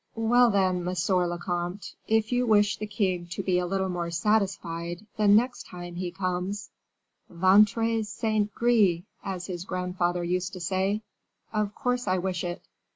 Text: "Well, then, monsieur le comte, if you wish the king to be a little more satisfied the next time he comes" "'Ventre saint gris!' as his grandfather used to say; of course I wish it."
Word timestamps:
"Well, 0.15 0.49
then, 0.49 0.83
monsieur 0.83 1.27
le 1.27 1.37
comte, 1.37 1.93
if 2.07 2.31
you 2.31 2.47
wish 2.47 2.77
the 2.77 2.87
king 2.87 3.27
to 3.27 3.43
be 3.43 3.59
a 3.59 3.67
little 3.67 3.87
more 3.87 4.09
satisfied 4.09 5.05
the 5.15 5.27
next 5.27 5.67
time 5.67 5.93
he 5.97 6.09
comes" 6.09 6.71
"'Ventre 7.29 8.01
saint 8.01 8.51
gris!' 8.55 9.03
as 9.23 9.45
his 9.45 9.63
grandfather 9.63 10.23
used 10.23 10.53
to 10.53 10.59
say; 10.59 11.03
of 11.53 11.75
course 11.75 12.07
I 12.07 12.17
wish 12.17 12.43
it." 12.43 12.63